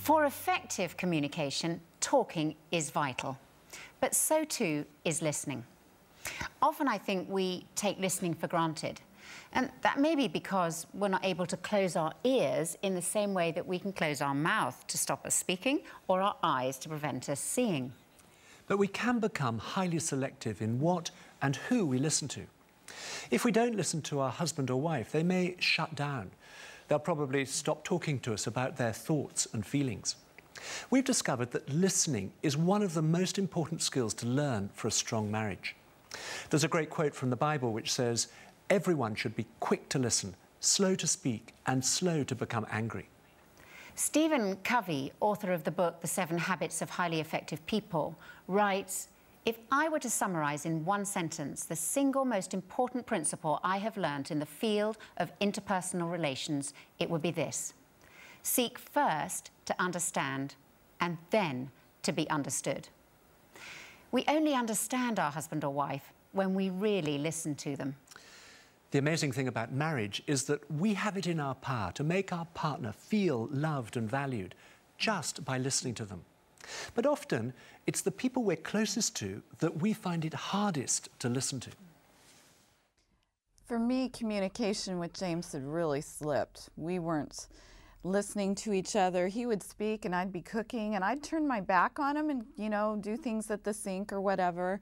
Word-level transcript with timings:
For 0.00 0.24
effective 0.24 0.96
communication, 0.96 1.78
talking 2.00 2.56
is 2.72 2.88
vital, 2.88 3.36
but 4.00 4.14
so 4.14 4.44
too 4.44 4.86
is 5.04 5.20
listening. 5.20 5.62
Often 6.62 6.88
I 6.88 6.96
think 6.96 7.28
we 7.28 7.66
take 7.76 7.98
listening 8.00 8.32
for 8.32 8.48
granted. 8.48 9.02
And 9.52 9.70
that 9.82 10.00
may 10.00 10.14
be 10.16 10.26
because 10.26 10.86
we're 10.94 11.08
not 11.08 11.24
able 11.24 11.44
to 11.44 11.56
close 11.58 11.96
our 11.96 12.14
ears 12.24 12.78
in 12.80 12.94
the 12.94 13.02
same 13.02 13.34
way 13.34 13.52
that 13.52 13.66
we 13.66 13.78
can 13.78 13.92
close 13.92 14.22
our 14.22 14.34
mouth 14.34 14.86
to 14.86 14.96
stop 14.96 15.26
us 15.26 15.34
speaking 15.34 15.80
or 16.08 16.22
our 16.22 16.36
eyes 16.42 16.78
to 16.78 16.88
prevent 16.88 17.28
us 17.28 17.38
seeing. 17.38 17.92
But 18.68 18.78
we 18.78 18.88
can 18.88 19.18
become 19.18 19.58
highly 19.58 19.98
selective 19.98 20.62
in 20.62 20.80
what 20.80 21.10
and 21.42 21.56
who 21.56 21.84
we 21.84 21.98
listen 21.98 22.26
to. 22.28 22.46
If 23.30 23.44
we 23.44 23.52
don't 23.52 23.76
listen 23.76 24.00
to 24.02 24.20
our 24.20 24.30
husband 24.30 24.70
or 24.70 24.80
wife, 24.80 25.12
they 25.12 25.22
may 25.22 25.56
shut 25.58 25.94
down. 25.94 26.30
They'll 26.90 26.98
probably 26.98 27.44
stop 27.44 27.84
talking 27.84 28.18
to 28.18 28.34
us 28.34 28.48
about 28.48 28.76
their 28.76 28.92
thoughts 28.92 29.46
and 29.52 29.64
feelings. 29.64 30.16
We've 30.90 31.04
discovered 31.04 31.52
that 31.52 31.68
listening 31.72 32.32
is 32.42 32.56
one 32.56 32.82
of 32.82 32.94
the 32.94 33.00
most 33.00 33.38
important 33.38 33.80
skills 33.80 34.12
to 34.14 34.26
learn 34.26 34.70
for 34.74 34.88
a 34.88 34.90
strong 34.90 35.30
marriage. 35.30 35.76
There's 36.50 36.64
a 36.64 36.68
great 36.68 36.90
quote 36.90 37.14
from 37.14 37.30
the 37.30 37.36
Bible 37.36 37.72
which 37.72 37.92
says, 37.92 38.26
Everyone 38.68 39.14
should 39.14 39.36
be 39.36 39.46
quick 39.60 39.88
to 39.90 40.00
listen, 40.00 40.34
slow 40.58 40.96
to 40.96 41.06
speak, 41.06 41.54
and 41.64 41.84
slow 41.84 42.24
to 42.24 42.34
become 42.34 42.66
angry. 42.72 43.08
Stephen 43.94 44.56
Covey, 44.64 45.12
author 45.20 45.52
of 45.52 45.62
the 45.62 45.70
book 45.70 46.00
The 46.00 46.08
Seven 46.08 46.38
Habits 46.38 46.82
of 46.82 46.90
Highly 46.90 47.20
Effective 47.20 47.64
People, 47.66 48.16
writes 48.48 49.06
If 49.46 49.58
I 49.72 49.88
were 49.88 49.98
to 50.00 50.10
summarize 50.10 50.66
in 50.66 50.84
one 50.84 51.06
sentence 51.06 51.64
the 51.64 51.76
single 51.76 52.24
most 52.24 52.52
important 52.52 53.06
principle 53.06 53.58
I 53.64 53.78
have 53.78 53.96
learned 53.96 54.30
in 54.30 54.38
the 54.38 54.46
field 54.46 54.98
of 55.16 55.36
interpersonal 55.38 56.10
relations, 56.10 56.74
it 56.98 57.08
would 57.08 57.22
be 57.22 57.30
this 57.30 57.72
Seek 58.42 58.78
first 58.78 59.50
to 59.66 59.74
understand 59.78 60.54
and 61.00 61.16
then 61.30 61.70
to 62.02 62.12
be 62.12 62.28
understood. 62.28 62.88
We 64.12 64.24
only 64.28 64.54
understand 64.54 65.18
our 65.18 65.30
husband 65.30 65.64
or 65.64 65.72
wife 65.72 66.12
when 66.32 66.54
we 66.54 66.70
really 66.70 67.18
listen 67.18 67.54
to 67.56 67.76
them. 67.76 67.96
The 68.90 68.98
amazing 68.98 69.32
thing 69.32 69.46
about 69.46 69.72
marriage 69.72 70.22
is 70.26 70.44
that 70.44 70.68
we 70.70 70.94
have 70.94 71.16
it 71.16 71.26
in 71.26 71.38
our 71.38 71.54
power 71.54 71.92
to 71.92 72.02
make 72.02 72.32
our 72.32 72.46
partner 72.46 72.92
feel 72.92 73.48
loved 73.52 73.96
and 73.96 74.10
valued 74.10 74.54
just 74.98 75.44
by 75.44 75.58
listening 75.58 75.94
to 75.94 76.04
them. 76.04 76.24
But 76.94 77.06
often, 77.06 77.52
it's 77.86 78.00
the 78.00 78.10
people 78.10 78.44
we're 78.44 78.56
closest 78.56 79.16
to 79.16 79.42
that 79.58 79.80
we 79.80 79.92
find 79.92 80.24
it 80.24 80.34
hardest 80.34 81.08
to 81.20 81.28
listen 81.28 81.60
to. 81.60 81.70
For 83.66 83.78
me, 83.78 84.08
communication 84.08 84.98
with 84.98 85.12
James 85.12 85.52
had 85.52 85.64
really 85.64 86.00
slipped. 86.00 86.70
We 86.76 86.98
weren't 86.98 87.46
listening 88.02 88.54
to 88.54 88.72
each 88.72 88.96
other. 88.96 89.28
He 89.28 89.46
would 89.46 89.62
speak 89.62 90.04
and 90.04 90.14
I'd 90.14 90.32
be 90.32 90.40
cooking 90.40 90.94
and 90.94 91.04
I'd 91.04 91.22
turn 91.22 91.46
my 91.46 91.60
back 91.60 91.98
on 91.98 92.16
him 92.16 92.30
and, 92.30 92.46
you 92.56 92.70
know, 92.70 92.98
do 93.00 93.16
things 93.16 93.50
at 93.50 93.62
the 93.62 93.74
sink 93.74 94.12
or 94.12 94.20
whatever 94.20 94.80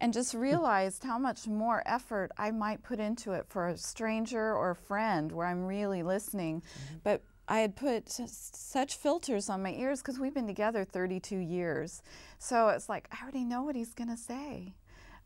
and 0.00 0.12
just 0.12 0.34
realized 0.34 1.02
how 1.02 1.18
much 1.18 1.46
more 1.48 1.82
effort 1.84 2.30
I 2.38 2.50
might 2.52 2.82
put 2.82 3.00
into 3.00 3.32
it 3.32 3.46
for 3.48 3.68
a 3.68 3.76
stranger 3.76 4.54
or 4.54 4.70
a 4.70 4.76
friend 4.76 5.32
where 5.32 5.46
I'm 5.46 5.66
really 5.66 6.02
listening. 6.02 6.60
Mm-hmm. 6.60 6.96
But 7.02 7.22
I 7.50 7.60
had 7.60 7.76
put 7.76 8.08
such 8.08 8.94
filters 8.96 9.50
on 9.50 9.62
my 9.62 9.72
ears 9.72 10.00
because 10.00 10.18
we've 10.18 10.32
been 10.32 10.46
together 10.46 10.84
32 10.84 11.36
years. 11.36 12.02
So 12.38 12.68
it's 12.68 12.88
like, 12.88 13.08
I 13.10 13.22
already 13.22 13.44
know 13.44 13.62
what 13.62 13.74
he's 13.74 13.92
going 13.92 14.08
to 14.08 14.16
say. 14.16 14.74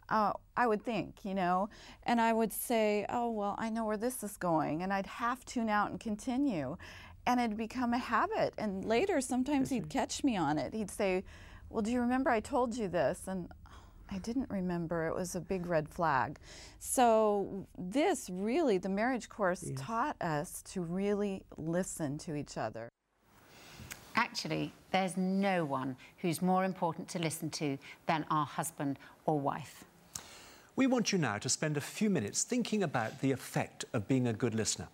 Uh, 0.09 0.33
I 0.57 0.67
would 0.67 0.85
think, 0.85 1.25
you 1.25 1.35
know, 1.35 1.69
and 2.03 2.21
I 2.21 2.33
would 2.33 2.53
say, 2.53 3.07
oh, 3.09 3.31
well, 3.31 3.55
I 3.59 3.71
know 3.71 3.85
where 3.85 3.97
this 3.97 4.23
is 4.23 4.37
going. 4.37 4.83
And 4.83 4.93
I'd 4.93 5.07
half 5.07 5.45
tune 5.45 5.69
out 5.69 5.91
and 5.91 6.01
continue 6.01 6.77
and 7.27 7.41
it'd 7.41 7.57
become 7.57 7.93
a 7.93 7.99
habit. 7.99 8.55
And 8.59 8.85
later, 8.85 9.21
sometimes 9.21 9.71
he'd 9.71 9.89
catch 9.89 10.25
me 10.25 10.37
on 10.37 10.59
it. 10.59 10.75
He'd 10.75 10.91
say, 10.91 11.25
Well, 11.71 11.83
do 11.83 11.91
you 11.91 12.01
remember 12.01 12.31
I 12.31 12.41
told 12.41 12.77
you 12.77 12.89
this? 12.89 13.23
And 13.27 13.49
I 14.15 14.19
didn't 14.19 14.49
remember. 14.49 15.09
It 15.09 15.15
was 15.15 15.35
a 15.35 15.41
big 15.41 15.67
red 15.67 15.89
flag. 15.89 16.39
So, 16.79 17.67
this 17.77 18.31
really, 18.31 18.79
the 18.79 18.89
marriage 18.89 19.29
course 19.29 19.65
yes. 19.67 19.77
taught 19.81 20.17
us 20.23 20.63
to 20.73 20.83
really 20.83 21.43
listen 21.57 22.17
to 22.19 22.37
each 22.37 22.57
other. 22.57 22.89
Actually, 24.15 24.73
there's 24.93 25.17
no 25.17 25.65
one 25.65 25.97
who's 26.19 26.41
more 26.41 26.65
important 26.65 27.09
to 27.09 27.19
listen 27.19 27.51
to 27.51 27.77
than 28.07 28.25
our 28.31 28.47
husband 28.47 29.01
or 29.27 29.41
wife. 29.41 29.83
We 30.77 30.87
want 30.87 31.11
you 31.11 31.19
now 31.19 31.39
to 31.39 31.49
spend 31.49 31.77
a 31.77 31.81
few 31.81 32.09
minutes 32.09 32.45
thinking 32.45 32.85
about 32.85 33.21
the 33.21 33.33
effect 33.33 33.85
of 33.93 34.07
being 34.07 34.29
a 34.29 34.33
good 34.33 34.55
listener. 34.55 34.87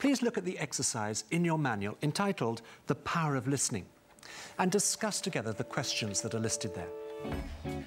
Please 0.00 0.22
look 0.22 0.36
at 0.36 0.44
the 0.44 0.58
exercise 0.58 1.22
in 1.30 1.44
your 1.44 1.58
manual 1.58 1.96
entitled 2.02 2.62
The 2.88 2.96
Power 2.96 3.36
of 3.36 3.46
Listening 3.46 3.86
and 4.58 4.72
discuss 4.72 5.20
together 5.20 5.52
the 5.52 5.64
questions 5.64 6.20
that 6.22 6.34
are 6.34 6.40
listed 6.40 6.74
there. 6.74 7.84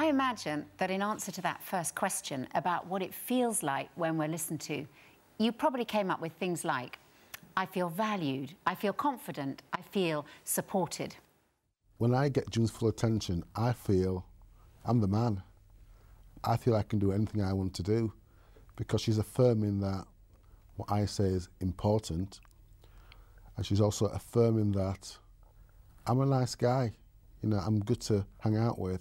I 0.00 0.06
imagine 0.06 0.64
that 0.78 0.90
in 0.90 1.02
answer 1.02 1.30
to 1.30 1.42
that 1.42 1.62
first 1.62 1.94
question 1.94 2.48
about 2.54 2.86
what 2.86 3.02
it 3.02 3.12
feels 3.12 3.62
like 3.62 3.90
when 3.96 4.16
we're 4.16 4.28
listened 4.28 4.60
to, 4.62 4.86
you 5.40 5.50
probably 5.52 5.86
came 5.86 6.10
up 6.10 6.20
with 6.20 6.32
things 6.34 6.66
like, 6.66 6.98
I 7.56 7.64
feel 7.64 7.88
valued, 7.88 8.52
I 8.66 8.74
feel 8.74 8.92
confident, 8.92 9.62
I 9.72 9.80
feel 9.80 10.26
supported. 10.44 11.16
When 11.96 12.14
I 12.14 12.28
get 12.28 12.54
full 12.54 12.88
attention, 12.88 13.42
I 13.56 13.72
feel 13.72 14.26
I'm 14.84 15.00
the 15.00 15.08
man. 15.08 15.42
I 16.44 16.58
feel 16.58 16.76
I 16.76 16.82
can 16.82 16.98
do 16.98 17.12
anything 17.12 17.42
I 17.42 17.54
want 17.54 17.72
to 17.74 17.82
do 17.82 18.12
because 18.76 19.00
she's 19.00 19.18
affirming 19.18 19.80
that 19.80 20.04
what 20.76 20.92
I 20.92 21.06
say 21.06 21.24
is 21.24 21.48
important. 21.60 22.40
And 23.56 23.64
she's 23.64 23.80
also 23.80 24.06
affirming 24.06 24.72
that 24.72 25.16
I'm 26.06 26.20
a 26.20 26.26
nice 26.26 26.54
guy. 26.54 26.92
You 27.42 27.48
know, 27.48 27.58
I'm 27.58 27.80
good 27.80 28.00
to 28.02 28.26
hang 28.40 28.58
out 28.58 28.78
with. 28.78 29.00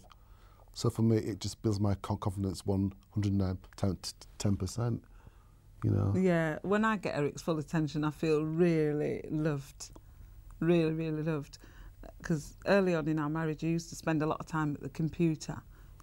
So 0.73 0.89
for 0.89 1.01
me, 1.01 1.17
it 1.17 1.41
just 1.41 1.61
builds 1.61 1.81
my 1.81 1.95
confidence 1.95 2.61
110%, 2.63 4.99
you 5.83 5.91
know. 5.91 6.13
Yeah, 6.15 6.59
when 6.61 6.85
I 6.85 6.97
get 6.97 7.15
Eric's 7.15 7.41
full 7.41 7.59
attention, 7.59 8.03
I 8.03 8.11
feel 8.11 8.43
really 8.43 9.23
loved, 9.29 9.91
really, 10.59 10.93
really 10.93 11.23
loved. 11.23 11.57
Because 12.17 12.55
early 12.65 12.95
on 12.95 13.07
in 13.07 13.19
our 13.19 13.29
marriage, 13.29 13.63
I 13.63 13.67
used 13.67 13.89
to 13.89 13.95
spend 13.95 14.21
a 14.21 14.25
lot 14.25 14.39
of 14.39 14.45
time 14.45 14.73
at 14.75 14.81
the 14.81 14.89
computer, 14.89 15.57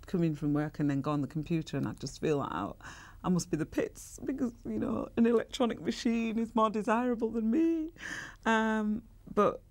come 0.07 0.23
in 0.23 0.37
from 0.37 0.53
work 0.53 0.79
and 0.79 0.89
then 0.89 1.01
go 1.01 1.11
on 1.11 1.21
the 1.21 1.27
computer, 1.27 1.77
and 1.77 1.89
I 1.89 1.93
just 1.93 2.21
feel 2.21 2.39
like 2.39 2.53
I, 2.53 2.71
I 3.25 3.29
must 3.29 3.51
be 3.51 3.57
the 3.57 3.67
pits 3.67 4.21
because, 4.25 4.53
you 4.65 4.79
know, 4.79 5.09
an 5.17 5.27
electronic 5.27 5.81
machine 5.81 6.39
is 6.39 6.55
more 6.55 6.71
desirable 6.71 7.31
than 7.31 7.51
me. 7.51 7.89
Um, 8.45 9.03
but 9.35 9.63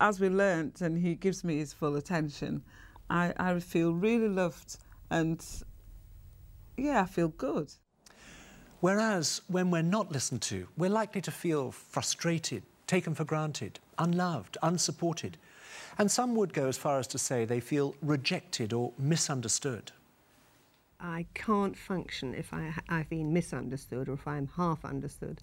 as 0.00 0.20
we 0.20 0.28
learnt, 0.28 0.80
and 0.80 0.98
he 0.98 1.14
gives 1.14 1.44
me 1.44 1.58
his 1.58 1.72
full 1.72 1.96
attention, 1.96 2.62
I, 3.10 3.32
I 3.36 3.58
feel 3.60 3.92
really 3.92 4.28
loved 4.28 4.78
and 5.10 5.44
yeah, 6.76 7.02
I 7.02 7.06
feel 7.06 7.28
good. 7.28 7.72
Whereas 8.82 9.42
when 9.46 9.70
we're 9.70 9.82
not 9.82 10.10
listened 10.10 10.42
to, 10.42 10.66
we're 10.76 10.90
likely 10.90 11.20
to 11.20 11.30
feel 11.30 11.70
frustrated, 11.70 12.64
taken 12.88 13.14
for 13.14 13.22
granted, 13.22 13.78
unloved, 13.96 14.58
unsupported. 14.60 15.38
And 15.98 16.10
some 16.10 16.34
would 16.34 16.52
go 16.52 16.66
as 16.66 16.76
far 16.76 16.98
as 16.98 17.06
to 17.08 17.18
say 17.18 17.44
they 17.44 17.60
feel 17.60 17.94
rejected 18.02 18.72
or 18.72 18.92
misunderstood. 18.98 19.92
I 20.98 21.26
can't 21.32 21.78
function 21.78 22.34
if 22.34 22.52
I, 22.52 22.74
have 22.88 23.08
been 23.08 23.32
misunderstood 23.32 24.08
or 24.08 24.14
if 24.14 24.26
I'm 24.26 24.48
half 24.56 24.84
understood. 24.84 25.40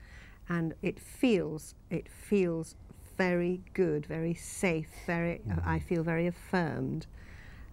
And 0.49 0.73
it 0.81 0.99
feels, 0.99 1.75
it 1.89 2.09
feels 2.09 2.75
very 3.17 3.61
good, 3.73 4.05
very 4.05 4.33
safe, 4.33 4.89
very, 5.05 5.39
mm. 5.47 5.65
I 5.65 5.79
feel 5.79 6.03
very 6.03 6.27
affirmed 6.27 7.07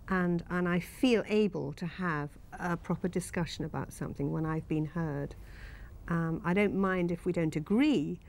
and, 0.09 0.45
and 0.51 0.69
I 0.69 0.81
feel 0.81 1.25
able 1.27 1.73
to 1.75 1.87
have 1.87 2.31
a 2.59 2.77
proper 2.77 3.09
discussion 3.09 3.65
about 3.65 3.93
something 3.93 4.31
when 4.31 4.47
I've 4.47 4.69
been 4.69 4.87
heard. 4.87 5.35
Um, 6.09 6.41
I 6.45 6.55
don't 6.55 6.75
mind 6.75 7.11
if 7.11 7.25
we 7.25 7.33
don't 7.33 7.57
agree, 7.57 8.21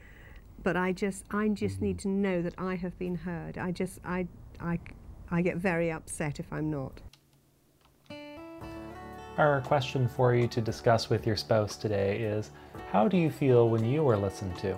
but 0.64 0.76
I 0.76 0.92
just 0.92 1.26
I 1.32 1.48
just 1.50 1.82
need 1.82 2.00
to 2.00 2.08
know 2.08 2.42
that 2.42 2.56
I 2.58 2.76
have 2.76 2.98
been 2.98 3.16
heard. 3.16 3.58
I 3.58 3.72
just 3.72 4.00
I 4.04 4.28
I 4.60 4.80
I 5.30 5.42
get 5.42 5.58
very 5.58 5.92
upset 5.92 6.40
if 6.40 6.52
I'm 6.52 6.70
not. 6.70 7.02
Our 9.38 9.62
question 9.62 10.08
for 10.08 10.34
you 10.34 10.48
to 10.48 10.62
discuss 10.62 11.12
with 11.12 11.28
your 11.28 11.38
spouse 11.38 11.76
today 11.76 12.20
is 12.20 12.50
how 12.92 13.08
do 13.08 13.18
you 13.18 13.30
feel 13.30 13.70
when 13.70 13.86
you 13.86 14.08
are 14.10 14.18
listened 14.18 14.58
to? 14.60 14.76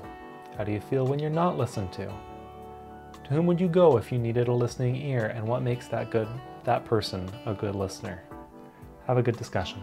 How 0.57 0.65
do 0.65 0.73
you 0.73 0.81
feel 0.81 1.07
when 1.07 1.19
you're 1.19 1.29
not 1.29 1.57
listened 1.57 1.93
to? 1.93 2.05
To 2.05 3.29
whom 3.29 3.45
would 3.45 3.61
you 3.61 3.69
go 3.69 3.95
if 3.97 4.11
you 4.11 4.17
needed 4.17 4.49
a 4.49 4.53
listening 4.53 4.97
ear 4.97 5.27
and 5.27 5.47
what 5.47 5.61
makes 5.61 5.87
that 5.87 6.11
good 6.11 6.27
that 6.65 6.83
person 6.85 7.29
a 7.45 7.53
good 7.53 7.75
listener. 7.75 8.21
Have 9.07 9.17
a 9.17 9.23
good 9.23 9.37
discussion. 9.37 9.81